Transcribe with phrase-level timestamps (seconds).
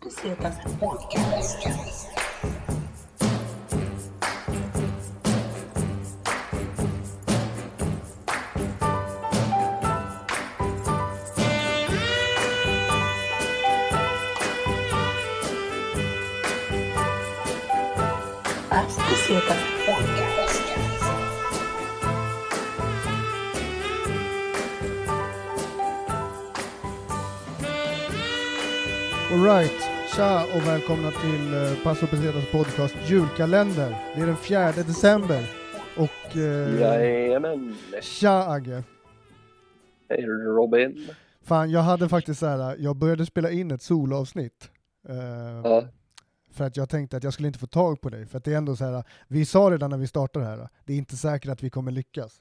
[0.00, 1.68] do seu passado podcast.
[18.68, 20.97] Passa do seu passado podcast.
[29.32, 33.96] Alright, tja och välkomna till uh, Passo Pesetas podcast julkalender.
[34.14, 35.50] Det är den 4 december
[35.96, 36.36] och...
[36.36, 37.76] Uh, Jajamän.
[38.00, 38.84] Tja Agge.
[40.08, 41.08] Hej Robin.
[41.42, 44.70] Fan, jag hade faktiskt så här, jag började spela in ett solavsnitt.
[45.08, 45.16] Uh,
[45.64, 45.84] ja.
[46.50, 48.52] För att jag tänkte att jag skulle inte få tag på dig, för att det
[48.52, 51.50] är ändå så här, vi sa redan när vi startade här, det är inte säkert
[51.50, 52.40] att vi kommer lyckas.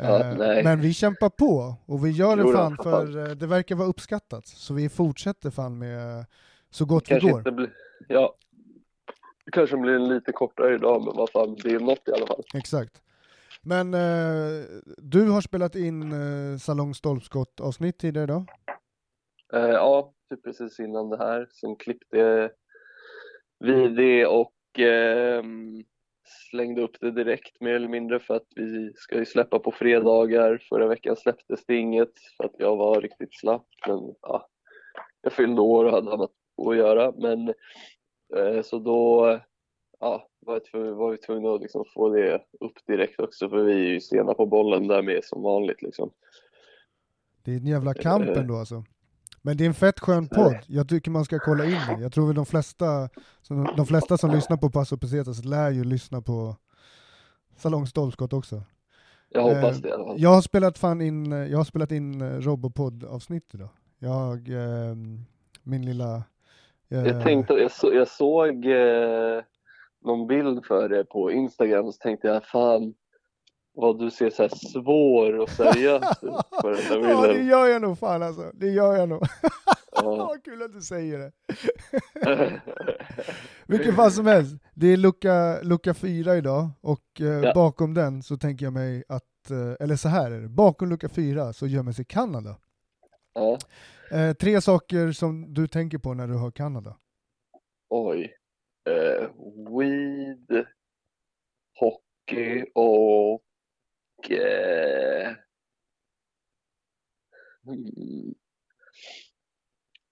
[0.00, 3.74] Ja, uh, men vi kämpar på och vi gör det fan för uh, det verkar
[3.74, 4.46] vara uppskattat.
[4.46, 6.24] Så vi fortsätter fan med uh,
[6.70, 7.50] så gott Kanske vi går.
[7.50, 7.70] blir,
[8.08, 8.34] ja.
[9.44, 12.26] Det kanske blir en lite kortare idag, men vad fan, det är något i alla
[12.26, 12.42] fall.
[12.54, 13.02] Exakt.
[13.62, 14.64] Men eh,
[14.98, 18.44] du har spelat in eh, Salong Stolpskott avsnitt tidigare idag?
[19.52, 21.46] Eh, ja, typ precis innan det här.
[21.50, 22.50] Sen klippte
[23.58, 25.84] vi det och ehm,
[26.28, 30.62] slängde upp det direkt mer eller mindre för att vi ska ju släppa på fredagar.
[30.68, 33.66] Förra veckan släpptes det inget för att jag var riktigt slapp.
[33.86, 34.48] Men ja,
[35.22, 36.30] jag fyllde år och hade annat
[36.68, 37.12] att göra.
[37.16, 37.48] Men
[38.36, 39.38] eh, så då
[40.00, 43.90] ja, var, var vi tvungna att liksom få det upp direkt också för vi är
[43.90, 46.10] ju sena på bollen där med som vanligt liksom.
[47.44, 48.84] Det är en jävla kamp ändå alltså.
[49.48, 50.56] Men det är en fett skön podd.
[50.66, 52.02] Jag tycker man ska kolla in den.
[52.02, 53.08] Jag tror väl de flesta,
[53.42, 56.56] som- de flesta som lyssnar på Passo Pesetas lär ju lyssna på
[57.56, 58.62] Salong Stolpskott också.
[59.30, 60.14] Jag hoppas Eh, det i alla fall.
[60.20, 63.68] Jag har spelat, fan in, jag har spelat in eh, Robopodd-avsnitt idag.
[63.98, 64.94] Jag, eh,
[65.62, 66.16] min lilla...
[66.88, 69.42] eh, Jag tänkte, jag, så, jag såg eh,
[70.04, 72.94] någon bild för det på Instagram så tänkte jag fan
[73.80, 76.30] vad du ser så här svår och seriös ut
[76.62, 77.46] på den där Ja, det bilden.
[77.46, 78.50] gör jag nog fan alltså.
[78.54, 79.22] Det gör jag nog.
[79.92, 80.36] Ja.
[80.44, 81.32] Kul att du säger det.
[83.66, 87.52] Vilken fall som helst, det är lucka, lucka fyra idag och eh, Ja.
[87.54, 91.08] bakom den så tänker jag mig att, eh, eller så här är det, bakom lucka
[91.08, 92.56] fyra så gömmer sig Kanada.
[93.34, 93.58] ja.
[94.12, 96.96] Eh, tre saker som du tänker på när du hör Kanada.
[97.90, 98.34] Oj.
[98.90, 99.28] Eh,
[99.78, 100.66] weed,
[101.80, 103.40] hockey och
[104.30, 105.32] eh,
[107.64, 108.34] hmm.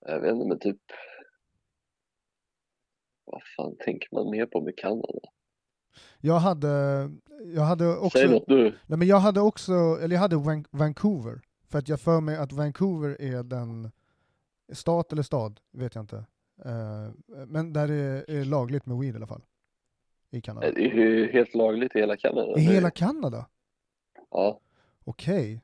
[0.01, 0.81] Jag vet inte men typ
[3.25, 5.21] vad fan tänker man mer på med Kanada?
[6.21, 6.69] Jag hade,
[7.55, 8.19] jag hade också...
[8.19, 8.63] Säg något du.
[8.63, 12.37] Nej, men jag hade också, eller jag hade Van- Vancouver, för att jag för mig
[12.37, 13.91] att Vancouver är den,
[14.73, 16.17] stat eller stad, vet jag inte.
[16.65, 17.11] Eh,
[17.47, 19.45] men där är, är lagligt med weed i alla fall.
[20.31, 20.71] I Kanada.
[20.73, 22.59] Det är ju helt lagligt i hela Kanada.
[22.59, 23.47] I hela Kanada?
[24.37, 24.61] Ja.
[25.05, 25.61] Okej.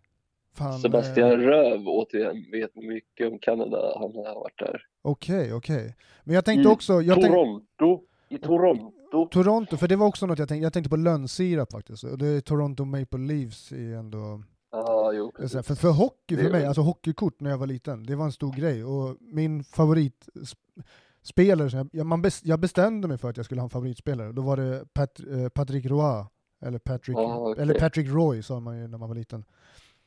[0.55, 3.99] Fan, Sebastian eh, Röv återigen vet mycket om Kanada.
[3.99, 4.87] Han har varit där.
[5.03, 5.97] Okej, okej.
[6.25, 8.00] Men jag tänkte I också, jag Toronto.
[8.28, 8.93] I Toronto.
[9.31, 12.05] Toronto, för det var också något jag tänkte, jag tänkte på lönnsirap faktiskt.
[12.05, 15.66] Och det är Toronto Maple Leafs i ändå Ja, jo precis.
[15.66, 18.32] För, för hockey för Det mig, alltså hockeykort när jag var liten, det var en
[18.32, 18.84] stor grej.
[18.84, 24.32] Och min favoritspelare, jag, man jag bestämde mig för att jag skulle ha en favoritspelare,
[24.32, 26.25] då var det Pat, eh, Patrick Roy,
[26.62, 27.62] eller Patrick, Ah, okej.
[27.62, 29.45] eller Patrick Roy sa man ju när man var liten.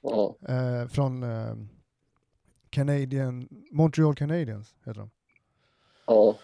[0.02, 1.56] Ja, Eh, från eh,
[2.70, 5.10] Canadian, Montreal Canadiens heter de.
[6.08, 6.36] ja.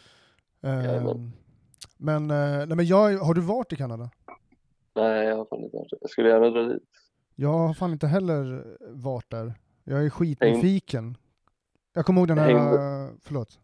[0.64, 1.32] Eh, Jajamän.
[1.98, 4.10] men, eh, nej, men jag, har du varit i Kanada?
[4.96, 5.98] Nej, jag har fan inte varit det.
[6.02, 6.84] Jag skulle gärna dra dit.
[7.36, 9.54] Jag har fan inte heller varit där.
[9.84, 11.18] Jag är skitnyfiken.
[11.94, 13.60] Jag kommer ihåg den här, Hängde- förlåt.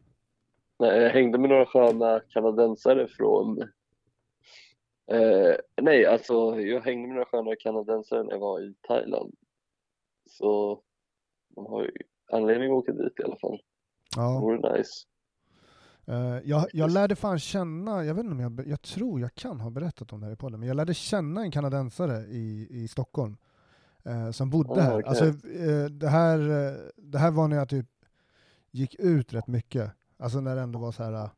[0.80, 3.64] Nej, jag hängde med några sköna kanadensare från
[5.12, 9.34] eh, Nej, alltså jag hängde med några sköna kanadensare när jag var i Thailand.
[10.30, 10.82] Så
[11.56, 11.92] man har ju
[12.32, 13.58] anledning att åka dit i alla fall.
[14.16, 14.40] Det Ja.
[14.40, 14.92] vore nice.
[16.06, 19.60] Eh, jag, jag lärde fan känna, jag vet inte om jag, jag tror jag kan
[19.60, 22.88] ha berättat om det här i podden, men jag lärde känna en kanadensare i, i
[22.88, 23.38] Stockholm
[24.06, 24.94] eh, som bodde Ah, här.
[25.00, 25.10] okej.
[25.10, 26.38] Alltså, eh, det, här
[26.96, 27.86] det här var när jag typ
[28.72, 31.30] gick ut rätt mycket, alltså när det ändå var så här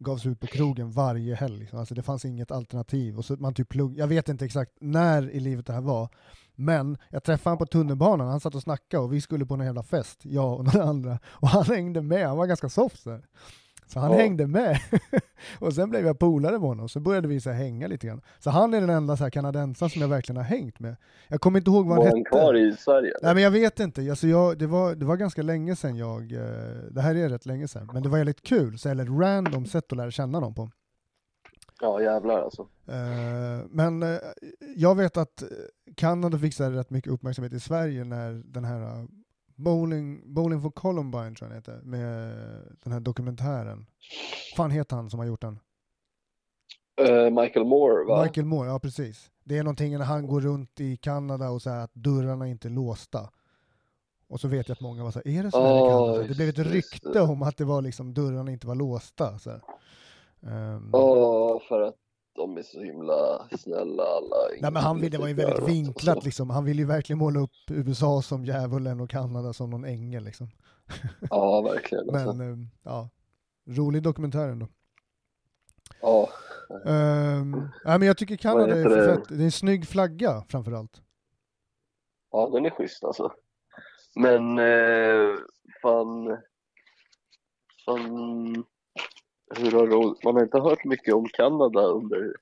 [0.00, 1.58] gavs ut på krogen varje helg.
[1.58, 1.78] Liksom.
[1.78, 3.18] Alltså det fanns inget alternativ.
[3.18, 6.08] Och så man typ plugg, jag vet inte exakt när i livet det här var,
[6.54, 9.60] men jag träffade honom på tunnelbanan, han satt och snackade och vi skulle på en
[9.60, 11.18] jävla fest, jag och några andra.
[11.24, 13.24] Och han hängde med, han var ganska soft så här.
[13.92, 14.18] Så han Ja.
[14.18, 14.78] hängde med.
[15.58, 18.20] och sen blev jag polare med honom, så började vi så hänga lite grann.
[18.38, 20.96] Så han är den enda så kanadensaren som jag verkligen har hängt med.
[21.28, 22.16] Jag kommer inte ihåg vad han Var hette.
[22.16, 23.12] han kvar i Sverige?
[23.22, 26.32] Nej men jag vet inte, alltså jag, det, var, det var ganska länge sedan jag,
[26.32, 26.38] eh,
[26.90, 29.66] det här är rätt länge sedan, men det var väldigt kul, så eller ett random
[29.66, 30.70] sätt att lära känna någon på.
[31.80, 32.62] Ja jävlar alltså.
[32.88, 34.18] Eh, men eh,
[34.76, 35.42] jag vet att
[35.96, 39.06] Kanada fick så rätt mycket uppmärksamhet i Sverige när den här
[39.64, 42.32] Bowling, Bowling for Columbine tror jag den heter, med
[42.84, 43.86] den här dokumentären.
[44.56, 45.58] fan heter han som har gjort den?
[47.00, 48.22] Eh, Michael Moore va?
[48.22, 49.30] Michael Moore, ja precis.
[49.44, 52.70] Det är någonting när han går runt i Kanada och säger att dörrarna inte är
[52.70, 53.30] låsta.
[54.28, 55.88] Och så vet jag att många var så här, är det så här i Ja,
[56.06, 56.28] Kanada?
[56.28, 59.38] Det blev ett rykte om att det var liksom dörrarna inte var låsta.
[59.38, 59.50] Så.
[60.42, 61.96] Ehm, Ja, för att
[62.40, 64.36] de är så himla snälla alla.
[64.60, 66.50] Nej men han ville, det var ju väldigt vinklat liksom.
[66.50, 70.48] Han ville ju verkligen måla upp USA som djävulen och Kanada som någon ängel liksom.
[71.30, 72.10] Ja, verkligen.
[72.14, 72.32] Alltså.
[72.32, 73.08] Men ehm, ja,
[73.68, 74.68] rolig dokumentär ändå.
[76.02, 76.28] Ja,
[76.84, 77.50] Um,
[77.84, 79.28] nej men jag tycker Kanada är för fett.
[79.28, 81.02] Det är en snygg flagga framförallt.
[82.32, 83.32] ja, den är schysst alltså.
[84.14, 85.36] Men eh,
[85.82, 86.38] fan,
[87.84, 88.64] fan,
[89.56, 92.34] hur har det, man har inte hört mycket om Kanada under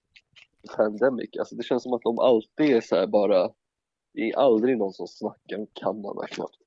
[0.77, 1.31] pandemic.
[1.39, 3.51] Alltså det känns som att de alltid är så här bara,
[4.15, 6.59] det är aldrig någon som snackar om Kanada knappt.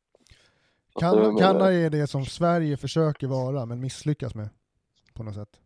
[0.99, 1.37] Kan?
[1.37, 4.49] Kanada är det som Sverige försöker vara men misslyckas med.
[5.13, 5.59] På något sätt.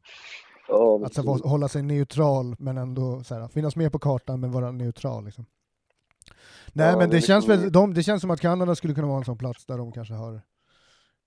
[0.68, 4.52] Ja, Att så, hålla sig neutral men ändå så här, finnas med på kartan men
[4.52, 5.26] vara neutral.
[5.26, 5.46] Liksom.
[6.74, 9.08] Nej Ja, men det men känns, väl, de, det känns som att Kanada skulle kunna
[9.08, 10.42] vara en sån plats där de kanske har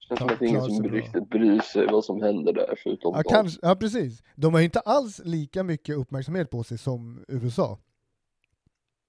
[0.08, 3.14] känns som att det är ingen som riktigt bryr sig vad som händer där förutom
[3.16, 4.22] Ja, kanske, ja precis.
[4.34, 7.78] De har ju inte alls lika mycket uppmärksamhet på sig som USA.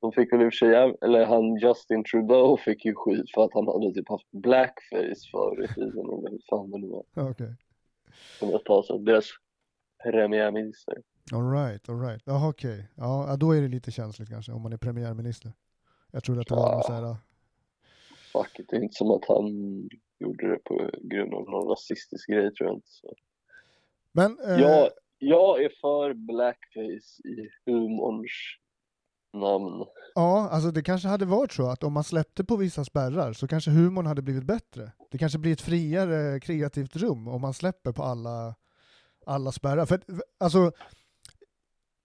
[0.01, 3.45] De fick väl i och för sig, eller han Justin Trudeau fick ju skit för
[3.45, 7.29] att han hade typ haft blackface förr i tiden eller hur fan det nu var.
[7.29, 7.55] Okej.
[8.39, 9.25] Som ett tag sedan, deras
[10.03, 10.97] premiärminister.
[11.33, 12.21] Alright, alright.
[12.25, 12.87] Jaha okej.
[12.95, 15.51] Ja, ja, då är det lite känsligt kanske om man är premiärminister.
[16.11, 16.73] Jag trodde att det var Ja.
[16.73, 17.15] någon så här,
[18.33, 19.45] Fuck det är inte som att han
[20.19, 22.87] gjorde det på grund av någon rasistisk grej tror jag inte.
[22.89, 23.13] Så.
[24.11, 28.31] Men eh, Jag, jag är för blackface i humorns
[29.33, 29.85] namn.
[30.15, 33.47] ja, alltså det kanske hade varit så att om man släppte på vissa spärrar så
[33.47, 34.91] kanske humorn hade blivit bättre.
[35.11, 38.55] Det kanske blir ett friare kreativt rum om man släpper på alla,
[39.25, 39.85] alla spärrar.
[39.85, 40.01] För
[40.39, 40.71] alltså,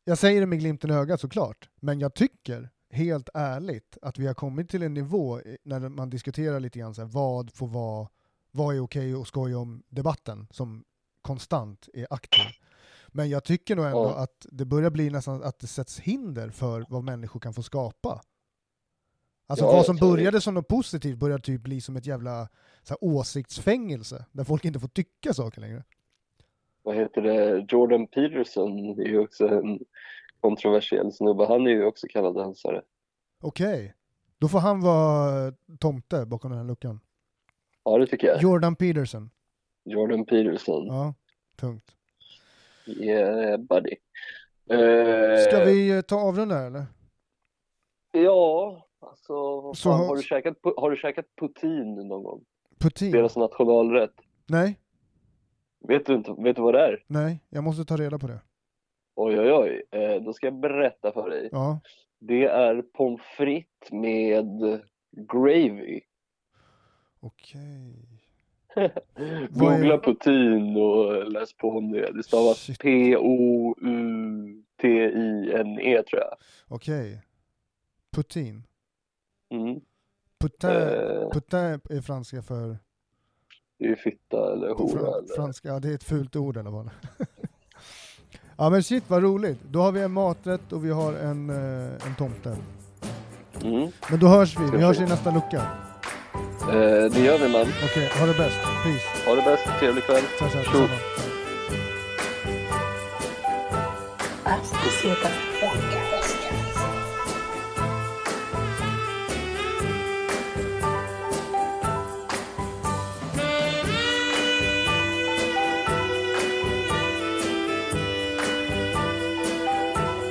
[0.05, 4.27] jag säger det med glimten i ögat såklart, men jag tycker helt ärligt att vi
[4.27, 8.09] har kommit till en nivå när man diskuterar lite grann så här, vad får vara,
[8.51, 10.85] vad är okej att skoja om debatten som
[11.23, 12.47] konstant är aktiv.
[13.09, 14.23] Men jag tycker nog ändå Ja.
[14.23, 18.21] att det börjar bli nästan att det sätts hinder för vad människor kan få skapa.
[19.47, 22.49] Alltså Ja, vad som började som något positivt börjar typ bli som ett jävla
[22.83, 25.85] så här, åsiktsfängelse där folk inte får tycka saker längre.
[26.83, 27.67] Vad heter det?
[27.69, 29.79] Jordan Peterson är ju också en
[30.49, 31.47] kontroversiell snubbe.
[31.47, 32.83] Han är ju också kanadensare.
[33.43, 33.95] Okej,
[34.39, 37.01] då får han vara tomte bakom den här luckan.
[37.85, 38.43] Ja, det tycker jag.
[38.43, 39.31] Jordan Peterson.
[39.85, 40.87] Jordan Peterson.
[40.87, 41.15] Ja,
[41.57, 41.91] tungt.
[42.87, 43.95] Yeah, buddy.
[44.71, 46.87] Eh, Ska vi eh, ta avrunda eller?
[48.13, 49.35] Ja, alltså
[49.75, 52.45] Så fan, har- har, du käkat, har du käkat poutine någon gång?
[52.79, 53.13] Putin?
[53.13, 54.15] Deras nationalrätt.
[54.47, 54.81] Nej,
[55.89, 57.05] Vet du inte, vet du vad det är?
[57.07, 58.41] nej, jag måste ta reda på det.
[59.15, 59.83] Oj, oj, oj.
[59.91, 61.49] Eh, då ska jag berätta för dig.
[61.53, 61.81] Ja,
[62.19, 64.47] Det är pommes frites med
[65.33, 66.01] gravy.
[67.21, 67.95] okej.
[69.51, 72.13] Vad Googla poutine och läs på om det.
[72.13, 72.79] Det stavas Shit.
[74.79, 76.37] P-O-U-T-I-N-E tror jag.
[76.69, 77.23] Okej.
[78.17, 78.63] Putin.
[79.51, 79.81] Mm.
[80.41, 82.69] Putin, Eh, putin är franska för...
[83.79, 85.35] det är ju fitta eller hora fran, eller...
[85.37, 86.91] franska, ja, det är ett fult ord i alla fall.
[88.57, 89.59] Ja men shit vad roligt.
[89.71, 92.57] Då har vi en maträtt och vi har en, eh, en tomte.
[93.63, 93.89] Mm.
[94.11, 95.63] Men då hörs vi, vi hörs i nästa lucka.
[96.61, 97.67] Eh, det gör vi man.
[97.85, 98.57] Okej, ha det bäst.
[98.85, 99.29] Peace.
[99.29, 100.23] Ha det bäst, trevlig kväll.
[100.39, 100.79] Tja, tja, Tjo.
[100.79, 101.25] detsamma.